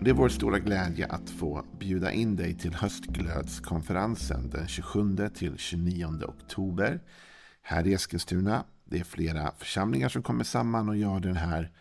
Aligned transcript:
Det 0.00 0.10
är 0.10 0.14
vår 0.14 0.28
stora 0.28 0.58
glädje 0.58 1.06
att 1.06 1.30
få 1.30 1.64
bjuda 1.78 2.12
in 2.12 2.36
dig 2.36 2.54
till 2.54 2.74
höstglödskonferensen 2.74 4.50
den 4.50 4.68
27 4.68 5.28
till 5.34 5.58
29 5.58 6.24
oktober 6.24 7.00
här 7.62 7.86
i 7.86 7.94
Eskilstuna. 7.94 8.64
Det 8.84 8.98
är 8.98 9.04
flera 9.04 9.52
församlingar 9.58 10.08
som 10.08 10.22
kommer 10.22 10.44
samman 10.44 10.88
och 10.88 10.96
gör 10.96 11.20
den 11.20 11.36
här 11.36 11.72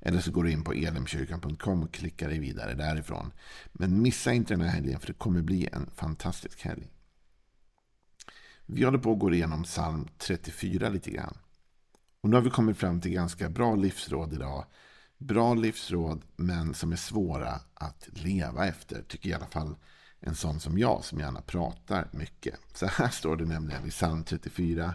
Eller 0.00 0.20
så 0.20 0.30
går 0.30 0.44
du 0.44 0.50
in 0.50 0.64
på 0.64 0.72
elimkyrkan.com 0.72 1.82
och 1.82 1.92
klickar 1.92 2.28
dig 2.28 2.38
vidare 2.38 2.74
därifrån. 2.74 3.32
Men 3.72 4.02
missa 4.02 4.32
inte 4.32 4.54
den 4.54 4.60
här 4.60 4.70
helgen 4.70 5.00
för 5.00 5.06
det 5.06 5.12
kommer 5.12 5.42
bli 5.42 5.68
en 5.72 5.90
fantastisk 5.94 6.64
helg. 6.64 6.90
Vi 8.70 8.84
håller 8.84 8.98
på 8.98 9.12
att 9.12 9.18
gå 9.18 9.34
igenom 9.34 9.62
psalm 9.62 10.08
34 10.18 10.88
lite 10.88 11.10
grann. 11.10 11.38
Och 12.20 12.30
nu 12.30 12.36
har 12.36 12.42
vi 12.42 12.50
kommit 12.50 12.77
fram 12.77 13.00
till 13.00 13.11
ganska 13.11 13.48
bra 13.48 13.74
livsråd 13.74 14.33
idag. 14.33 14.64
Bra 15.19 15.55
livsråd 15.55 16.22
men 16.36 16.74
som 16.74 16.92
är 16.92 16.96
svåra 16.96 17.61
att 17.74 18.08
leva 18.12 18.66
efter. 18.66 19.02
Tycker 19.02 19.28
i 19.28 19.34
alla 19.34 19.46
fall 19.46 19.77
en 20.20 20.34
sån 20.34 20.61
som 20.61 20.78
jag 20.78 21.05
som 21.05 21.19
gärna 21.19 21.41
pratar 21.41 22.08
mycket. 22.12 22.61
Så 22.74 22.86
här 22.86 23.08
står 23.08 23.36
det 23.36 23.44
nämligen 23.44 23.86
i 23.86 23.91
psalm 23.91 24.24
34 24.24 24.94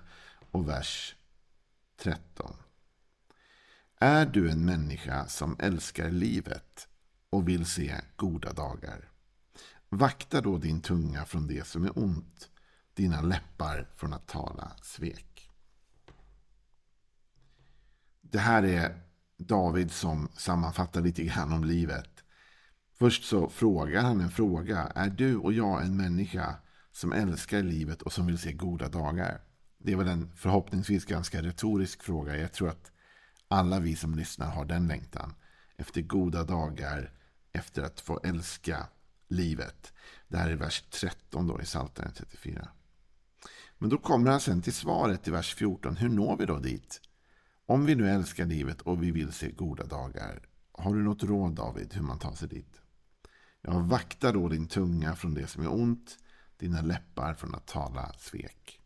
och 0.51 0.69
vers 0.69 1.15
13. 1.97 2.55
Är 3.99 4.25
du 4.25 4.51
en 4.51 4.65
människa 4.65 5.27
som 5.27 5.55
älskar 5.59 6.11
livet 6.11 6.87
och 7.29 7.47
vill 7.47 7.65
se 7.65 7.95
goda 8.15 8.53
dagar? 8.53 9.09
Vakta 9.89 10.41
då 10.41 10.57
din 10.57 10.81
tunga 10.81 11.25
från 11.25 11.47
det 11.47 11.67
som 11.67 11.83
är 11.83 11.99
ont 11.99 12.49
dina 12.93 13.21
läppar 13.21 13.89
från 13.95 14.13
att 14.13 14.27
tala 14.27 14.71
svek. 14.81 15.49
Det 18.21 18.39
här 18.39 18.63
är 18.63 19.01
David 19.37 19.91
som 19.91 20.29
sammanfattar 20.37 21.01
lite 21.01 21.23
grann 21.23 21.53
om 21.53 21.63
livet. 21.63 22.23
Först 22.99 23.23
så 23.23 23.49
frågar 23.49 24.01
han 24.01 24.21
en 24.21 24.31
fråga. 24.31 24.91
Är 24.95 25.09
du 25.09 25.37
och 25.37 25.53
jag 25.53 25.85
en 25.85 25.97
människa 25.97 26.55
som 26.91 27.13
älskar 27.13 27.63
livet 27.63 28.01
och 28.01 28.13
som 28.13 28.25
vill 28.25 28.37
se 28.37 28.53
goda 28.53 28.89
dagar? 28.89 29.41
Det 29.77 29.91
är 29.91 29.97
väl 29.97 30.07
en 30.07 30.35
förhoppningsvis 30.35 31.05
ganska 31.05 31.41
retorisk 31.41 32.03
fråga. 32.03 32.37
Jag 32.37 32.53
tror 32.53 32.69
att 32.69 32.91
alla 33.47 33.79
vi 33.79 33.95
som 33.95 34.15
lyssnar 34.15 34.51
har 34.51 34.65
den 34.65 34.87
längtan. 34.87 35.33
Efter 35.77 36.01
goda 36.01 36.43
dagar, 36.43 37.11
efter 37.51 37.83
att 37.83 37.99
få 37.99 38.19
älska 38.23 38.87
livet. 39.27 39.93
Det 40.27 40.37
här 40.37 40.49
är 40.49 40.55
vers 40.55 40.83
13 40.89 41.47
då 41.47 41.61
i 41.61 41.63
Psaltaren 41.63 42.11
34. 42.13 42.67
Men 43.83 43.89
då 43.89 43.97
kommer 43.97 44.31
han 44.31 44.39
sen 44.39 44.61
till 44.61 44.73
svaret 44.73 45.27
i 45.27 45.31
vers 45.31 45.55
14. 45.55 45.95
Hur 45.95 46.09
når 46.09 46.37
vi 46.37 46.45
då 46.45 46.59
dit? 46.59 47.01
Om 47.65 47.85
vi 47.85 47.95
nu 47.95 48.09
älskar 48.09 48.45
livet 48.45 48.81
och 48.81 49.03
vi 49.03 49.11
vill 49.11 49.31
se 49.31 49.51
goda 49.51 49.85
dagar. 49.85 50.39
Har 50.71 50.95
du 50.95 51.03
något 51.03 51.23
råd 51.23 51.55
David 51.55 51.93
hur 51.93 52.01
man 52.01 52.19
tar 52.19 52.33
sig 52.33 52.47
dit? 52.47 52.81
Ja, 53.61 53.79
vakta 53.79 54.31
då 54.31 54.49
din 54.49 54.67
tunga 54.67 55.15
från 55.15 55.33
det 55.33 55.47
som 55.47 55.63
är 55.63 55.73
ont. 55.73 56.17
Dina 56.57 56.81
läppar 56.81 57.33
från 57.33 57.55
att 57.55 57.67
tala 57.67 58.13
svek. 58.17 58.81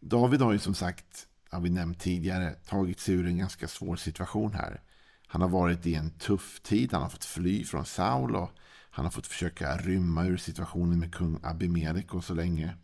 David 0.00 0.40
har 0.40 0.52
ju 0.52 0.58
som 0.58 0.74
sagt, 0.74 1.26
har 1.50 1.60
vi 1.60 1.70
nämnt 1.70 2.00
tidigare, 2.00 2.50
tagit 2.50 3.00
sig 3.00 3.14
ur 3.14 3.26
en 3.26 3.38
ganska 3.38 3.68
svår 3.68 3.96
situation 3.96 4.52
här. 4.52 4.82
Han 5.26 5.40
har 5.42 5.48
varit 5.48 5.86
i 5.86 5.94
en 5.94 6.10
tuff 6.10 6.60
tid. 6.60 6.92
Han 6.92 7.02
har 7.02 7.08
fått 7.08 7.24
fly 7.24 7.64
från 7.64 7.84
Saul 7.84 8.36
och 8.36 8.50
han 8.90 9.04
har 9.04 9.12
fått 9.12 9.26
försöka 9.26 9.76
rymma 9.76 10.24
ur 10.24 10.36
situationen 10.36 10.98
med 10.98 11.14
kung 11.14 11.40
Abimelech 11.42 12.14
och 12.14 12.24
så 12.24 12.34
länge. 12.34 12.76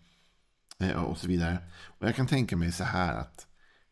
Eh, 0.80 1.02
och 1.02 1.18
så 1.18 1.28
vidare. 1.28 1.58
Och 1.72 2.06
jag 2.06 2.16
kan 2.16 2.26
tänka 2.26 2.56
mig 2.56 2.72
så 2.72 2.84
här 2.84 3.14
att 3.14 3.46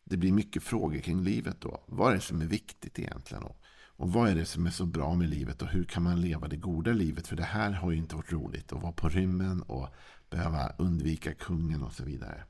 det 0.05 0.17
blir 0.17 0.33
mycket 0.33 0.63
frågor 0.63 0.99
kring 0.99 1.23
livet 1.23 1.61
då. 1.61 1.85
Vad 1.87 2.11
är 2.11 2.15
det 2.15 2.21
som 2.21 2.41
är 2.41 2.47
viktigt 2.47 2.99
egentligen? 2.99 3.43
Och, 3.43 3.63
och 3.87 4.13
vad 4.13 4.29
är 4.29 4.35
det 4.35 4.45
som 4.45 4.67
är 4.67 4.71
så 4.71 4.87
bra 4.87 5.15
med 5.15 5.29
livet 5.29 5.63
och 5.63 5.69
hur 5.69 5.85
kan 5.85 6.03
man 6.03 6.21
leva 6.21 6.49
det 6.49 6.57
goda 6.57 6.93
livet? 6.93 7.27
För 7.27 7.37
det 7.37 7.43
här 7.43 7.71
har 7.71 7.91
ju 7.91 7.99
inte 7.99 8.17
varit 8.17 8.33
roligt 8.33 8.73
att 8.73 8.83
vara 8.83 8.93
på 8.93 9.09
rymmen 9.09 9.63
och 9.63 9.89
behöva 10.31 10.73
undvika 10.79 11.35
kungen 11.35 11.83
och 11.83 11.93
så 11.93 12.05
vidare. 12.05 12.45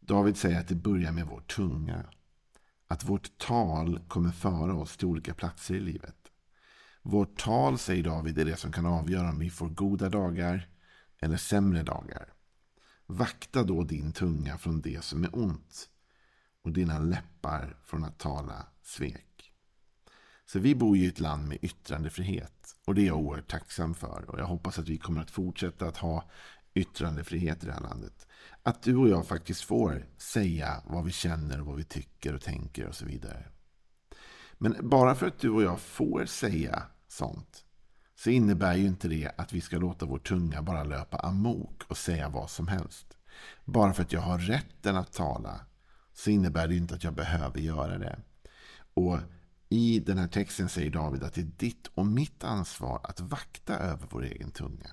David 0.00 0.36
säger 0.36 0.60
att 0.60 0.68
det 0.68 0.74
börjar 0.74 1.12
med 1.12 1.26
vår 1.26 1.40
tunga. 1.40 2.04
Att 2.88 3.04
vårt 3.04 3.38
tal 3.38 4.00
kommer 4.08 4.30
föra 4.30 4.74
oss 4.74 4.96
till 4.96 5.06
olika 5.06 5.34
platser 5.34 5.74
i 5.74 5.80
livet. 5.80 6.16
Vårt 7.02 7.38
tal, 7.38 7.78
säger 7.78 8.04
David, 8.04 8.38
är 8.38 8.44
det 8.44 8.56
som 8.56 8.72
kan 8.72 8.86
avgöra 8.86 9.30
om 9.30 9.38
vi 9.38 9.50
får 9.50 9.68
goda 9.68 10.08
dagar 10.08 10.68
eller 11.20 11.36
sämre 11.36 11.82
dagar. 11.82 12.32
Vakta 13.06 13.62
då 13.62 13.84
din 13.84 14.12
tunga 14.12 14.58
från 14.58 14.80
det 14.80 15.04
som 15.04 15.24
är 15.24 15.38
ont 15.38 15.88
och 16.62 16.72
dina 16.72 16.98
läppar 16.98 17.76
från 17.84 18.04
att 18.04 18.18
tala 18.18 18.66
svek. 18.82 19.52
Så 20.46 20.58
vi 20.58 20.74
bor 20.74 20.96
i 20.96 21.06
ett 21.06 21.20
land 21.20 21.48
med 21.48 21.58
yttrandefrihet 21.62 22.76
och 22.86 22.94
det 22.94 23.02
är 23.02 23.06
jag 23.06 23.18
oerhört 23.18 23.50
tacksam 23.50 23.94
för. 23.94 24.24
Och 24.30 24.38
jag 24.38 24.46
hoppas 24.46 24.78
att 24.78 24.88
vi 24.88 24.98
kommer 24.98 25.20
att 25.20 25.30
fortsätta 25.30 25.86
att 25.86 25.96
ha 25.96 26.30
yttrandefrihet 26.74 27.62
i 27.62 27.66
det 27.66 27.72
här 27.72 27.80
landet. 27.80 28.26
Att 28.62 28.82
du 28.82 28.96
och 28.96 29.08
jag 29.08 29.26
faktiskt 29.26 29.62
får 29.62 30.06
säga 30.16 30.82
vad 30.86 31.04
vi 31.04 31.12
känner, 31.12 31.58
vad 31.58 31.76
vi 31.76 31.84
tycker 31.84 32.34
och 32.34 32.42
tänker 32.42 32.86
och 32.86 32.94
så 32.94 33.06
vidare. 33.06 33.46
Men 34.58 34.76
bara 34.82 35.14
för 35.14 35.26
att 35.26 35.38
du 35.38 35.50
och 35.50 35.62
jag 35.62 35.80
får 35.80 36.24
säga 36.24 36.82
sånt 37.08 37.64
så 38.20 38.30
innebär 38.30 38.76
ju 38.76 38.86
inte 38.86 39.08
det 39.08 39.30
att 39.36 39.52
vi 39.52 39.60
ska 39.60 39.78
låta 39.78 40.06
vår 40.06 40.18
tunga 40.18 40.62
bara 40.62 40.84
löpa 40.84 41.16
amok 41.16 41.82
och 41.88 41.96
säga 41.96 42.28
vad 42.28 42.50
som 42.50 42.68
helst. 42.68 43.16
Bara 43.64 43.92
för 43.92 44.02
att 44.02 44.12
jag 44.12 44.20
har 44.20 44.38
rätten 44.38 44.96
att 44.96 45.12
tala 45.12 45.60
så 46.12 46.30
innebär 46.30 46.68
det 46.68 46.76
inte 46.76 46.94
att 46.94 47.04
jag 47.04 47.14
behöver 47.14 47.60
göra 47.60 47.98
det. 47.98 48.18
Och 48.94 49.18
i 49.68 50.00
den 50.00 50.18
här 50.18 50.28
texten 50.28 50.68
säger 50.68 50.90
David 50.90 51.22
att 51.22 51.34
det 51.34 51.40
är 51.40 51.50
ditt 51.56 51.86
och 51.94 52.06
mitt 52.06 52.44
ansvar 52.44 53.00
att 53.04 53.20
vakta 53.20 53.78
över 53.78 54.06
vår 54.10 54.24
egen 54.24 54.50
tunga. 54.50 54.90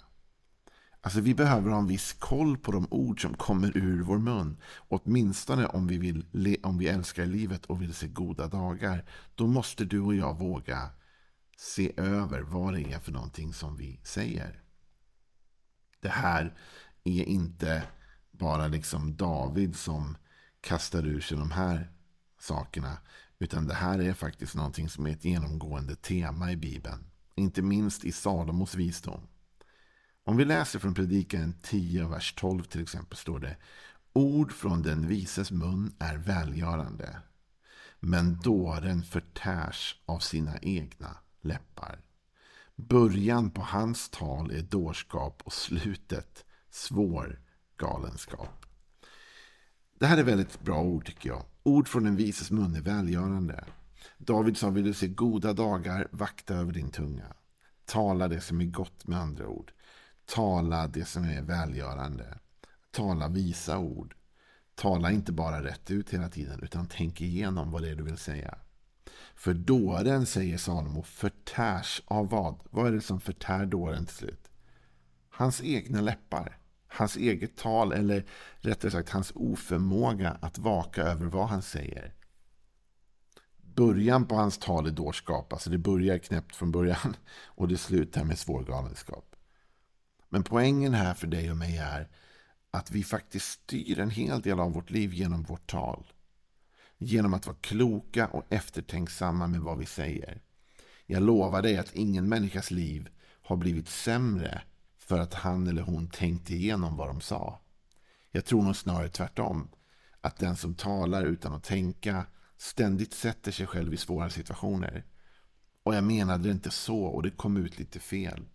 Alltså 1.01 1.21
vi 1.21 1.35
behöver 1.35 1.71
ha 1.71 1.79
en 1.79 1.87
viss 1.87 2.13
koll 2.13 2.57
på 2.57 2.71
de 2.71 2.87
ord 2.89 3.21
som 3.21 3.33
kommer 3.33 3.77
ur 3.77 4.03
vår 4.03 4.17
mun. 4.17 4.57
Åtminstone 4.87 5.65
om 5.65 5.87
vi, 5.87 5.97
vill, 5.97 6.57
om 6.63 6.77
vi 6.77 6.87
älskar 6.87 7.25
livet 7.25 7.65
och 7.65 7.81
vill 7.81 7.93
se 7.93 8.07
goda 8.07 8.47
dagar. 8.47 9.05
Då 9.35 9.47
måste 9.47 9.85
du 9.85 9.99
och 9.99 10.15
jag 10.15 10.39
våga 10.39 10.89
se 11.57 11.93
över 11.97 12.41
vad 12.41 12.73
det 12.73 12.93
är 12.93 12.99
för 12.99 13.11
någonting 13.11 13.53
som 13.53 13.77
vi 13.77 13.99
säger. 14.03 14.61
Det 15.99 16.09
här 16.09 16.57
är 17.03 17.23
inte 17.23 17.83
bara 18.31 18.67
liksom 18.67 19.15
David 19.17 19.75
som 19.75 20.17
kastar 20.61 21.05
ur 21.05 21.21
sig 21.21 21.37
de 21.37 21.51
här 21.51 21.91
sakerna. 22.39 22.97
Utan 23.39 23.67
det 23.67 23.73
här 23.73 23.99
är 23.99 24.13
faktiskt 24.13 24.55
någonting 24.55 24.89
som 24.89 25.07
är 25.07 25.11
ett 25.11 25.25
genomgående 25.25 25.95
tema 25.95 26.51
i 26.51 26.55
Bibeln. 26.55 27.05
Inte 27.35 27.61
minst 27.61 28.05
i 28.05 28.11
Salomos 28.11 28.75
visdom. 28.75 29.27
Om 30.23 30.37
vi 30.37 30.45
läser 30.45 30.79
från 30.79 30.93
Predikaren 30.93 31.53
10, 31.61 32.07
vers 32.07 32.33
12 32.33 32.63
till 32.63 32.81
exempel 32.81 33.17
står 33.17 33.39
det 33.39 33.57
Ord 34.13 34.51
från 34.51 34.81
den 34.81 35.07
vises 35.07 35.51
mun 35.51 35.95
är 35.99 36.17
välgörande. 36.17 37.19
Men 37.99 38.39
dåren 38.39 39.03
förtärs 39.03 40.01
av 40.05 40.19
sina 40.19 40.57
egna 40.57 41.17
läppar. 41.47 41.99
Början 42.75 43.51
på 43.51 43.61
hans 43.61 44.09
tal 44.09 44.51
är 44.51 44.61
dårskap 44.61 45.41
och 45.45 45.53
slutet 45.53 46.45
svår 46.69 47.39
galenskap. 47.77 48.65
Det 49.99 50.05
här 50.05 50.17
är 50.17 50.23
väldigt 50.23 50.61
bra 50.61 50.81
ord 50.81 51.05
tycker 51.05 51.29
jag. 51.29 51.43
Ord 51.63 51.87
från 51.87 52.05
en 52.05 52.15
vises 52.15 52.51
mun 52.51 52.75
är 52.75 52.81
välgörande. 52.81 53.65
David 54.17 54.57
sa, 54.57 54.69
vill 54.69 54.83
du 54.83 54.93
se 54.93 55.07
goda 55.07 55.53
dagar, 55.53 56.07
vakta 56.11 56.55
över 56.55 56.71
din 56.71 56.89
tunga. 56.89 57.33
Tala 57.85 58.27
det 58.27 58.41
som 58.41 58.61
är 58.61 58.65
gott 58.65 59.07
med 59.07 59.19
andra 59.19 59.47
ord. 59.47 59.71
Tala 60.25 60.87
det 60.87 61.05
som 61.05 61.23
är 61.23 61.41
välgörande. 61.41 62.39
Tala 62.91 63.27
visa 63.27 63.77
ord. 63.77 64.15
Tala 64.75 65.11
inte 65.11 65.31
bara 65.31 65.63
rätt 65.63 65.91
ut 65.91 66.09
hela 66.09 66.29
tiden, 66.29 66.59
utan 66.63 66.87
tänk 66.87 67.21
igenom 67.21 67.71
vad 67.71 67.81
det 67.81 67.89
är 67.89 67.95
du 67.95 68.03
vill 68.03 68.17
säga. 68.17 68.57
För 69.37 69.53
dåren, 69.53 70.25
säger 70.25 70.57
Salomo, 70.57 71.03
förtärs 71.03 72.01
av 72.05 72.29
vad? 72.29 72.59
Vad 72.69 72.87
är 72.87 72.91
det 72.91 73.01
som 73.01 73.19
förtär 73.19 73.65
dåren 73.65 74.05
till 74.05 74.15
slut? 74.15 74.51
Hans 75.29 75.61
egna 75.63 76.01
läppar. 76.01 76.57
Hans 76.87 77.17
eget 77.17 77.57
tal, 77.57 77.91
eller 77.91 78.25
rättare 78.57 78.91
sagt 78.91 79.09
hans 79.09 79.31
oförmåga 79.35 80.37
att 80.41 80.57
vaka 80.57 81.03
över 81.03 81.25
vad 81.25 81.47
han 81.47 81.61
säger. 81.61 82.13
början 83.57 84.25
på 84.25 84.35
hans 84.35 84.57
tal 84.57 84.87
är 84.87 84.91
dårskap. 84.91 85.53
Alltså 85.53 85.69
det 85.69 85.77
börjar 85.77 86.17
knäppt 86.17 86.55
från 86.55 86.71
början 86.71 87.15
och 87.45 87.67
det 87.67 87.77
slutar 87.77 88.23
med 88.23 88.39
svår 88.39 88.63
galenskap. 88.63 89.35
Men 90.29 90.43
poängen 90.43 90.93
här 90.93 91.13
för 91.13 91.27
dig 91.27 91.51
och 91.51 91.57
mig 91.57 91.77
är 91.77 92.09
att 92.71 92.91
vi 92.91 93.03
faktiskt 93.03 93.51
styr 93.51 93.99
en 93.99 94.09
hel 94.09 94.41
del 94.41 94.59
av 94.59 94.73
vårt 94.73 94.89
liv 94.89 95.13
genom 95.13 95.43
vårt 95.43 95.67
tal. 95.67 96.07
Genom 96.97 97.33
att 97.33 97.45
vara 97.45 97.57
kloka 97.61 98.27
och 98.27 98.45
eftertänksamma 98.49 99.47
med 99.47 99.61
vad 99.61 99.77
vi 99.77 99.85
säger. 99.85 100.41
Jag 101.05 101.23
lovar 101.23 101.61
dig 101.61 101.77
att 101.77 101.95
ingen 101.95 102.29
människas 102.29 102.71
liv 102.71 103.09
har 103.41 103.57
blivit 103.57 103.89
sämre 103.89 104.61
för 104.97 105.19
att 105.19 105.33
han 105.33 105.67
eller 105.67 105.81
hon 105.81 106.09
tänkte 106.09 106.53
igenom 106.53 106.97
vad 106.97 107.07
de 107.07 107.21
sa. 107.21 107.61
Jag 108.31 108.45
tror 108.45 108.63
nog 108.63 108.75
snarare 108.75 109.09
tvärtom. 109.09 109.69
Att 110.21 110.37
den 110.37 110.55
som 110.55 110.75
talar 110.75 111.23
utan 111.23 111.53
att 111.53 111.63
tänka 111.63 112.25
ständigt 112.57 113.13
sätter 113.13 113.51
sig 113.51 113.67
själv 113.67 113.93
i 113.93 113.97
svåra 113.97 114.29
situationer. 114.29 115.05
Och 115.83 115.95
jag 115.95 116.03
menade 116.03 116.43
det 116.43 116.51
inte 116.51 116.71
så 116.71 117.03
och 117.03 117.23
det 117.23 117.31
kom 117.31 117.57
ut 117.57 117.79
lite 117.79 117.99
fel. 117.99 118.45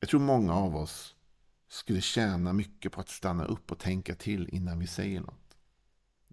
Jag 0.00 0.08
tror 0.08 0.20
många 0.20 0.54
av 0.54 0.76
oss 0.76 1.14
skulle 1.68 2.00
tjäna 2.00 2.52
mycket 2.52 2.92
på 2.92 3.00
att 3.00 3.08
stanna 3.08 3.44
upp 3.44 3.72
och 3.72 3.78
tänka 3.78 4.14
till 4.14 4.48
innan 4.52 4.78
vi 4.78 4.86
säger 4.86 5.20
något. 5.20 5.41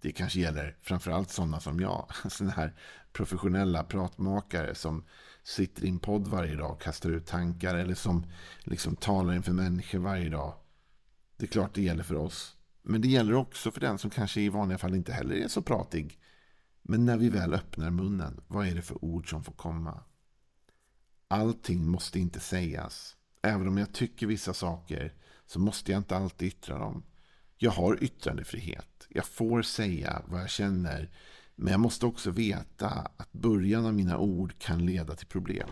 Det 0.02 0.12
kanske 0.12 0.40
gäller 0.40 0.76
framförallt 0.82 1.30
sådana 1.30 1.60
som 1.60 1.80
jag. 1.80 2.10
Sådana 2.30 2.52
här 2.52 2.74
professionella 3.12 3.84
pratmakare 3.84 4.74
som 4.74 5.04
sitter 5.42 5.84
i 5.84 5.88
en 5.88 5.98
podd 5.98 6.28
varje 6.28 6.56
dag 6.56 6.70
och 6.70 6.82
kastar 6.82 7.10
ut 7.10 7.26
tankar. 7.26 7.74
Eller 7.74 7.94
som 7.94 8.26
liksom 8.60 8.96
talar 8.96 9.34
inför 9.34 9.52
människor 9.52 9.98
varje 9.98 10.28
dag. 10.28 10.54
Det 11.36 11.44
är 11.44 11.48
klart 11.48 11.74
det 11.74 11.82
gäller 11.82 12.02
för 12.02 12.14
oss. 12.14 12.56
Men 12.82 13.00
det 13.00 13.08
gäller 13.08 13.34
också 13.34 13.70
för 13.70 13.80
den 13.80 13.98
som 13.98 14.10
kanske 14.10 14.40
i 14.40 14.48
vanliga 14.48 14.78
fall 14.78 14.94
inte 14.94 15.12
heller 15.12 15.34
är 15.36 15.48
så 15.48 15.62
pratig. 15.62 16.18
Men 16.82 17.04
när 17.04 17.16
vi 17.16 17.28
väl 17.28 17.54
öppnar 17.54 17.90
munnen, 17.90 18.40
vad 18.46 18.66
är 18.66 18.74
det 18.74 18.82
för 18.82 19.04
ord 19.04 19.30
som 19.30 19.44
får 19.44 19.52
komma? 19.52 20.02
Allting 21.28 21.86
måste 21.86 22.20
inte 22.20 22.40
sägas. 22.40 23.16
Även 23.42 23.68
om 23.68 23.78
jag 23.78 23.92
tycker 23.92 24.26
vissa 24.26 24.54
saker 24.54 25.14
så 25.46 25.58
måste 25.60 25.92
jag 25.92 25.98
inte 25.98 26.16
alltid 26.16 26.48
yttra 26.48 26.78
dem. 26.78 27.02
Jag 27.56 27.70
har 27.70 28.04
yttrandefrihet. 28.04 28.89
Jag 29.12 29.26
får 29.26 29.62
säga 29.62 30.22
vad 30.26 30.40
jag 30.40 30.50
känner. 30.50 31.10
Men 31.54 31.70
jag 31.70 31.80
måste 31.80 32.06
också 32.06 32.30
veta 32.30 32.88
att 33.16 33.32
början 33.32 33.86
av 33.86 33.94
mina 33.94 34.18
ord 34.18 34.58
kan 34.58 34.86
leda 34.86 35.14
till 35.14 35.26
problem. 35.26 35.68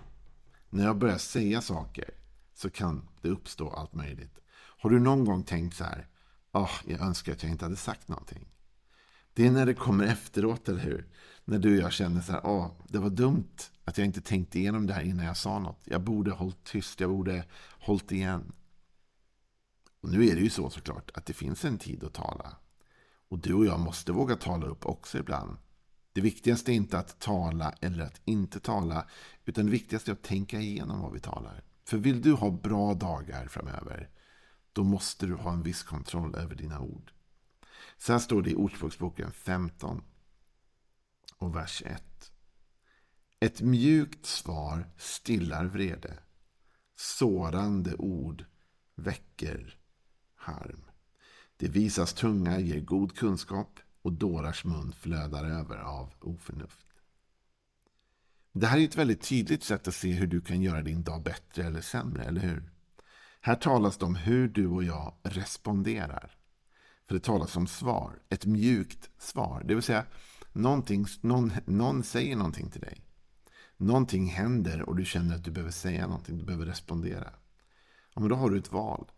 När 0.70 0.84
jag 0.84 0.98
börjar 0.98 1.18
säga 1.18 1.60
saker 1.60 2.10
så 2.54 2.70
kan 2.70 3.08
det 3.22 3.28
uppstå 3.28 3.70
allt 3.70 3.94
möjligt. 3.94 4.38
Har 4.54 4.90
du 4.90 4.98
någon 4.98 5.24
gång 5.24 5.42
tänkt 5.42 5.76
så 5.76 5.84
här? 5.84 6.08
Oh, 6.52 6.70
jag 6.86 7.00
önskar 7.00 7.32
att 7.32 7.42
jag 7.42 7.52
inte 7.52 7.64
hade 7.64 7.76
sagt 7.76 8.08
någonting. 8.08 8.48
Det 9.34 9.46
är 9.46 9.50
när 9.50 9.66
det 9.66 9.74
kommer 9.74 10.04
efteråt, 10.04 10.68
eller 10.68 10.80
hur? 10.80 11.06
När 11.44 11.58
du 11.58 11.76
och 11.76 11.82
jag 11.84 11.92
känner 11.92 12.20
så 12.20 12.32
här, 12.32 12.40
oh, 12.40 12.70
det 12.88 12.98
var 12.98 13.10
dumt 13.10 13.56
att 13.84 13.98
jag 13.98 14.04
inte 14.04 14.20
tänkte 14.20 14.58
igenom 14.58 14.86
det 14.86 14.92
här 14.92 15.02
innan 15.02 15.26
jag 15.26 15.36
sa 15.36 15.58
något. 15.58 15.80
Jag 15.84 16.00
borde 16.00 16.30
ha 16.30 16.38
hållit 16.38 16.64
tyst, 16.64 17.00
jag 17.00 17.10
borde 17.10 17.32
ha 17.32 17.42
hållit 17.80 18.12
igen. 18.12 18.52
Och 20.00 20.08
nu 20.08 20.26
är 20.26 20.34
det 20.34 20.40
ju 20.40 20.50
så 20.50 20.70
såklart 20.70 21.10
att 21.14 21.26
det 21.26 21.32
finns 21.32 21.64
en 21.64 21.78
tid 21.78 22.04
att 22.04 22.12
tala. 22.12 22.56
Och 23.28 23.38
du 23.38 23.54
och 23.54 23.66
jag 23.66 23.80
måste 23.80 24.12
våga 24.12 24.36
tala 24.36 24.66
upp 24.66 24.86
också 24.86 25.18
ibland. 25.18 25.56
Det 26.12 26.20
viktigaste 26.20 26.72
är 26.72 26.74
inte 26.74 26.98
att 26.98 27.20
tala 27.20 27.74
eller 27.80 28.04
att 28.04 28.20
inte 28.24 28.60
tala. 28.60 29.08
Utan 29.44 29.64
det 29.66 29.72
viktigaste 29.72 30.10
är 30.10 30.12
att 30.12 30.22
tänka 30.22 30.60
igenom 30.60 31.00
vad 31.00 31.12
vi 31.12 31.20
talar. 31.20 31.64
För 31.84 31.98
vill 31.98 32.22
du 32.22 32.32
ha 32.32 32.50
bra 32.50 32.94
dagar 32.94 33.48
framöver. 33.48 34.10
Då 34.72 34.84
måste 34.84 35.26
du 35.26 35.34
ha 35.34 35.52
en 35.52 35.62
viss 35.62 35.82
kontroll 35.82 36.34
över 36.34 36.54
dina 36.54 36.80
ord. 36.80 37.12
Så 37.98 38.12
här 38.12 38.18
står 38.18 38.42
det 38.42 38.50
i 38.50 38.54
Ordspråksboken 38.54 39.32
15 39.32 40.02
och 41.36 41.56
vers 41.56 41.82
1. 41.86 42.32
Ett 43.40 43.60
mjukt 43.60 44.26
svar 44.26 44.90
stillar 44.96 45.64
vrede. 45.64 46.18
Sårande 46.96 47.94
ord 47.94 48.44
väcker 48.94 49.78
harm. 50.34 50.87
Det 51.60 51.68
visas 51.68 52.14
tunga 52.14 52.60
ger 52.60 52.80
god 52.80 53.16
kunskap 53.16 53.80
och 54.02 54.12
dårars 54.12 54.64
mun 54.64 54.92
flödar 54.92 55.44
över 55.44 55.76
av 55.78 56.14
oförnuft. 56.20 56.86
Det 58.52 58.66
här 58.66 58.78
är 58.78 58.84
ett 58.84 58.96
väldigt 58.96 59.28
tydligt 59.28 59.64
sätt 59.64 59.88
att 59.88 59.94
se 59.94 60.12
hur 60.12 60.26
du 60.26 60.40
kan 60.40 60.62
göra 60.62 60.82
din 60.82 61.02
dag 61.02 61.22
bättre 61.22 61.64
eller 61.64 61.80
sämre, 61.80 62.24
eller 62.24 62.40
hur? 62.40 62.70
Här 63.40 63.54
talas 63.54 63.98
det 63.98 64.04
om 64.04 64.14
hur 64.14 64.48
du 64.48 64.66
och 64.66 64.84
jag 64.84 65.14
responderar. 65.22 66.36
För 67.06 67.14
det 67.14 67.20
talas 67.20 67.56
om 67.56 67.66
svar, 67.66 68.18
ett 68.28 68.46
mjukt 68.46 69.10
svar. 69.18 69.64
Det 69.64 69.74
vill 69.74 69.82
säga, 69.82 70.04
någon, 70.52 70.84
någon 71.64 72.02
säger 72.02 72.36
någonting 72.36 72.70
till 72.70 72.80
dig. 72.80 73.00
Någonting 73.76 74.26
händer 74.26 74.82
och 74.82 74.96
du 74.96 75.04
känner 75.04 75.34
att 75.34 75.44
du 75.44 75.50
behöver 75.50 75.72
säga 75.72 76.06
någonting, 76.06 76.38
du 76.38 76.44
behöver 76.44 76.66
respondera. 76.66 77.30
Ja, 78.14 78.20
men 78.20 78.28
då 78.28 78.36
har 78.36 78.50
du 78.50 78.58
ett 78.58 78.72
val. 78.72 79.10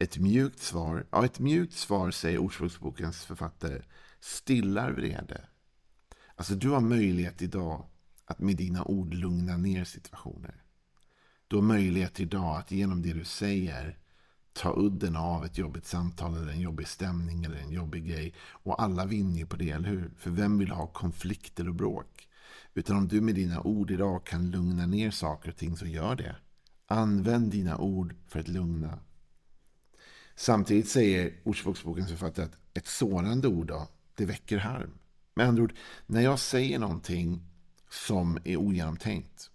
Ett 0.00 0.18
mjukt 0.18 0.58
svar, 0.58 1.06
ja 1.10 1.24
ett 1.24 1.38
mjukt 1.38 1.74
svar 1.74 2.10
säger 2.10 2.38
Ordspråksbokens 2.38 3.24
författare, 3.24 3.82
stillar 4.20 4.92
vrede. 4.92 5.44
Alltså 6.36 6.54
du 6.54 6.68
har 6.68 6.80
möjlighet 6.80 7.42
idag 7.42 7.86
att 8.24 8.38
med 8.38 8.56
dina 8.56 8.84
ord 8.84 9.14
lugna 9.14 9.56
ner 9.56 9.84
situationer. 9.84 10.62
Du 11.48 11.56
har 11.56 11.62
möjlighet 11.62 12.20
idag 12.20 12.56
att 12.56 12.70
genom 12.70 13.02
det 13.02 13.12
du 13.12 13.24
säger 13.24 13.98
ta 14.52 14.74
udden 14.76 15.16
av 15.16 15.44
ett 15.44 15.58
jobbigt 15.58 15.86
samtal 15.86 16.36
eller 16.36 16.52
en 16.52 16.60
jobbig 16.60 16.88
stämning 16.88 17.44
eller 17.44 17.56
en 17.56 17.70
jobbig 17.70 18.06
grej. 18.06 18.34
Och 18.38 18.82
alla 18.82 19.06
vinner 19.06 19.38
ju 19.38 19.46
på 19.46 19.56
det, 19.56 19.70
eller 19.70 19.88
hur? 19.88 20.10
För 20.18 20.30
vem 20.30 20.58
vill 20.58 20.70
ha 20.70 20.86
konflikter 20.86 21.68
och 21.68 21.74
bråk? 21.74 22.28
Utan 22.74 22.96
om 22.96 23.08
du 23.08 23.20
med 23.20 23.34
dina 23.34 23.60
ord 23.60 23.90
idag 23.90 24.26
kan 24.26 24.50
lugna 24.50 24.86
ner 24.86 25.10
saker 25.10 25.50
och 25.50 25.56
ting 25.56 25.76
så 25.76 25.86
gör 25.86 26.16
det. 26.16 26.36
Använd 26.86 27.50
dina 27.50 27.78
ord 27.78 28.14
för 28.28 28.40
att 28.40 28.48
lugna. 28.48 28.98
Samtidigt 30.38 30.88
säger 30.88 31.32
Ordspråksbokens 31.44 32.10
författare 32.10 32.44
att 32.44 32.58
ett 32.74 32.86
sårande 32.86 33.48
ord 33.48 33.66
då, 33.66 33.88
det 34.14 34.24
väcker 34.24 34.58
harm. 34.58 34.98
Med 35.34 35.46
andra 35.46 35.62
ord, 35.62 35.74
när 36.06 36.20
jag 36.20 36.38
säger 36.38 36.78
någonting 36.78 37.42
som 37.90 38.38
är 38.44 38.56
ogenomtänkt 38.56 39.50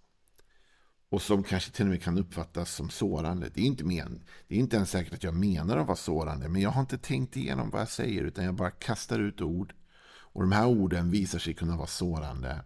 och 1.08 1.22
som 1.22 1.42
kanske 1.42 1.70
till 1.70 1.84
och 1.84 1.90
med 1.90 2.02
kan 2.02 2.18
uppfattas 2.18 2.74
som 2.74 2.90
sårande. 2.90 3.50
Det 3.54 3.60
är 3.60 3.64
inte, 3.64 3.84
men, 3.84 4.22
det 4.48 4.54
är 4.54 4.58
inte 4.58 4.76
ens 4.76 4.90
säkert 4.90 5.14
att 5.14 5.22
jag 5.22 5.34
menar 5.34 5.76
att 5.76 5.86
vara 5.86 5.96
sårande, 5.96 6.48
men 6.48 6.62
jag 6.62 6.70
har 6.70 6.80
inte 6.80 6.98
tänkt 6.98 7.36
igenom 7.36 7.70
vad 7.70 7.80
jag 7.80 7.88
säger, 7.90 8.24
utan 8.24 8.44
jag 8.44 8.54
bara 8.54 8.70
kastar 8.70 9.18
ut 9.18 9.40
ord. 9.40 9.74
Och 10.06 10.42
de 10.42 10.52
här 10.52 10.66
orden 10.66 11.10
visar 11.10 11.38
sig 11.38 11.54
kunna 11.54 11.76
vara 11.76 11.86
sårande. 11.86 12.64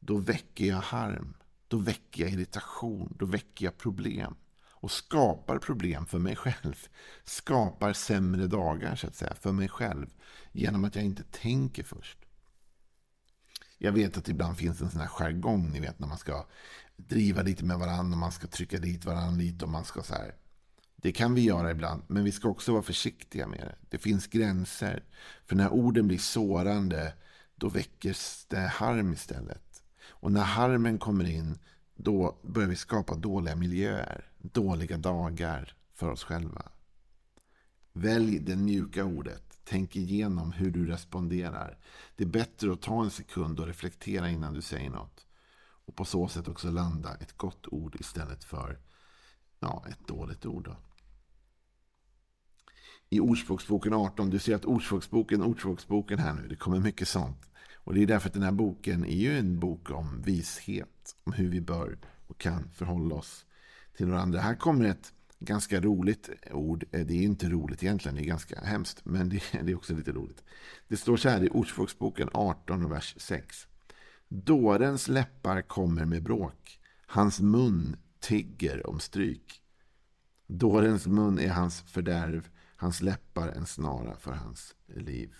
Då 0.00 0.16
väcker 0.16 0.64
jag 0.64 0.76
harm. 0.76 1.36
Då 1.68 1.76
väcker 1.76 2.22
jag 2.22 2.32
irritation. 2.32 3.16
Då 3.18 3.26
väcker 3.26 3.64
jag 3.64 3.78
problem. 3.78 4.36
Och 4.80 4.90
skapar 4.90 5.58
problem 5.58 6.06
för 6.06 6.18
mig 6.18 6.36
själv. 6.36 6.86
Skapar 7.24 7.92
sämre 7.92 8.46
dagar 8.46 8.96
så 8.96 9.06
att 9.06 9.14
säga 9.14 9.34
för 9.34 9.52
mig 9.52 9.68
själv. 9.68 10.06
Genom 10.52 10.84
att 10.84 10.94
jag 10.96 11.04
inte 11.04 11.22
tänker 11.30 11.82
först. 11.82 12.18
Jag 13.78 13.92
vet 13.92 14.16
att 14.16 14.24
det 14.24 14.30
ibland 14.30 14.56
finns 14.56 14.80
en 14.80 14.90
sån 14.90 15.00
här 15.00 15.08
jargong, 15.08 15.70
ni 15.70 15.80
vet 15.80 15.98
när 15.98 16.08
man 16.08 16.18
ska 16.18 16.46
driva 16.96 17.42
lite 17.42 17.64
med 17.64 17.78
varandra 17.78 18.14
och 18.14 18.20
man 18.20 18.32
ska 18.32 18.46
trycka 18.46 18.78
dit 18.78 19.04
varandra 19.04 19.42
lite 19.42 19.64
och 19.64 19.70
man 19.70 19.84
ska 19.84 20.02
så 20.02 20.14
här. 20.14 20.34
Det 20.96 21.12
kan 21.12 21.34
vi 21.34 21.40
göra 21.40 21.70
ibland, 21.70 22.02
men 22.06 22.24
vi 22.24 22.32
ska 22.32 22.48
också 22.48 22.72
vara 22.72 22.82
försiktiga 22.82 23.46
med 23.46 23.58
det. 23.60 23.76
Det 23.88 23.98
finns 23.98 24.26
gränser. 24.26 25.04
För 25.46 25.56
när 25.56 25.72
orden 25.72 26.08
blir 26.08 26.18
sårande, 26.18 27.14
då 27.54 27.68
väcker 27.68 28.16
det 28.48 28.58
harm 28.58 29.12
istället. 29.12 29.82
Och 30.08 30.32
när 30.32 30.42
harmen 30.42 30.98
kommer 30.98 31.24
in, 31.28 31.58
då 32.02 32.38
börjar 32.42 32.68
vi 32.68 32.76
skapa 32.76 33.14
dåliga 33.14 33.56
miljöer, 33.56 34.30
dåliga 34.38 34.96
dagar 34.96 35.74
för 35.94 36.08
oss 36.08 36.24
själva. 36.24 36.62
Välj 37.92 38.38
det 38.38 38.56
mjuka 38.56 39.04
ordet. 39.04 39.60
Tänk 39.64 39.96
igenom 39.96 40.52
hur 40.52 40.70
du 40.70 40.86
responderar. 40.86 41.78
Det 42.16 42.24
är 42.24 42.28
bättre 42.28 42.72
att 42.72 42.82
ta 42.82 43.04
en 43.04 43.10
sekund 43.10 43.60
och 43.60 43.66
reflektera 43.66 44.30
innan 44.30 44.54
du 44.54 44.62
säger 44.62 44.90
något. 44.90 45.26
Och 45.86 45.96
på 45.96 46.04
så 46.04 46.28
sätt 46.28 46.48
också 46.48 46.70
landa 46.70 47.14
ett 47.14 47.36
gott 47.36 47.66
ord 47.66 47.96
istället 48.00 48.44
för 48.44 48.78
ja, 49.60 49.84
ett 49.88 50.08
dåligt 50.08 50.46
ord. 50.46 50.64
Då. 50.64 50.76
I 53.08 53.20
Ordspråksboken 53.20 53.94
18, 53.94 54.30
du 54.30 54.38
ser 54.38 54.54
att 54.54 54.64
Ordspråksboken, 54.64 55.42
Ordspråksboken 55.42 56.18
här 56.18 56.34
nu, 56.34 56.48
det 56.48 56.56
kommer 56.56 56.78
mycket 56.78 57.08
sånt. 57.08 57.49
Och 57.84 57.94
det 57.94 58.02
är 58.02 58.06
därför 58.06 58.28
att 58.28 58.34
den 58.34 58.42
här 58.42 58.52
boken 58.52 59.04
är 59.04 59.16
ju 59.16 59.38
en 59.38 59.60
bok 59.60 59.90
om 59.90 60.22
vishet, 60.22 61.16
om 61.24 61.32
hur 61.32 61.48
vi 61.48 61.60
bör 61.60 61.98
och 62.26 62.38
kan 62.38 62.70
förhålla 62.70 63.14
oss 63.14 63.46
till 63.96 64.06
varandra. 64.06 64.40
Här 64.40 64.54
kommer 64.54 64.84
ett 64.84 65.12
ganska 65.38 65.80
roligt 65.80 66.30
ord. 66.50 66.84
Eh, 66.92 67.06
det 67.06 67.14
är 67.14 67.22
inte 67.22 67.48
roligt 67.48 67.82
egentligen, 67.82 68.14
det 68.14 68.22
är 68.22 68.26
ganska 68.26 68.60
hemskt. 68.60 69.04
Men 69.04 69.28
det, 69.52 69.54
är 69.54 69.74
också 69.74 69.94
lite 69.94 70.12
roligt. 70.12 70.44
Det 70.88 70.96
står 70.96 71.16
så 71.16 71.28
här 71.28 71.44
i 71.44 71.48
Ordspråksboken 71.48 72.28
18, 72.32 72.90
vers 72.90 73.14
6. 73.18 73.66
Dårens 74.28 75.08
läppar 75.08 75.62
kommer 75.62 76.04
med 76.04 76.22
bråk. 76.22 76.80
Hans 77.06 77.40
mun 77.40 77.96
tigger 78.20 78.86
om 78.86 79.00
stryk. 79.00 79.62
Dårens 80.46 81.06
mun 81.06 81.38
är 81.38 81.48
hans 81.48 81.82
fördärv. 81.82 82.48
Hans 82.76 83.02
läppar 83.02 83.48
en 83.48 83.66
snara 83.66 84.16
för 84.16 84.32
hans 84.32 84.74
liv. 84.86 85.34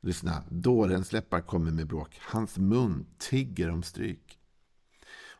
Lyssna, 0.00 0.42
dårens 0.50 1.12
läppar 1.12 1.40
kommer 1.40 1.70
med 1.70 1.86
bråk. 1.86 2.18
Hans 2.20 2.58
mun 2.58 3.06
tigger 3.18 3.70
om 3.70 3.82
stryk. 3.82 4.38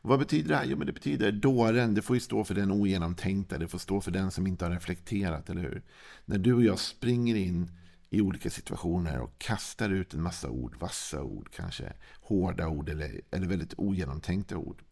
Och 0.01 0.09
vad 0.09 0.19
betyder 0.19 0.49
det 0.49 0.55
här? 0.55 0.65
Jo, 0.65 0.77
men 0.77 0.87
det 0.87 0.93
betyder 0.93 1.31
dåren, 1.31 1.93
det 1.93 2.01
får 2.01 2.15
ju 2.15 2.19
stå 2.19 2.43
för 2.43 2.55
den 2.55 2.71
ogenomtänkta, 2.71 3.57
det 3.57 3.67
får 3.67 3.77
stå 3.77 4.01
för 4.01 4.11
den 4.11 4.31
som 4.31 4.47
inte 4.47 4.65
har 4.65 4.71
reflekterat, 4.71 5.49
eller 5.49 5.61
hur? 5.61 5.83
När 6.25 6.37
du 6.37 6.53
och 6.53 6.63
jag 6.63 6.79
springer 6.79 7.35
in 7.35 7.71
i 8.09 8.21
olika 8.21 8.49
situationer 8.49 9.19
och 9.19 9.39
kastar 9.39 9.89
ut 9.89 10.13
en 10.13 10.21
massa 10.21 10.49
ord, 10.49 10.75
vassa 10.79 11.23
ord 11.23 11.49
kanske, 11.55 11.93
hårda 12.21 12.67
ord 12.67 12.89
eller, 12.89 13.21
eller 13.31 13.47
väldigt 13.47 13.73
ogenomtänkta 13.77 14.57
ord. 14.57 14.83